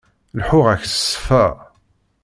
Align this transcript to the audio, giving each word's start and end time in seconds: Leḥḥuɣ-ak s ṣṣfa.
Leḥḥuɣ-ak 0.37 0.83
s 0.87 0.93
ṣṣfa. 1.01 1.45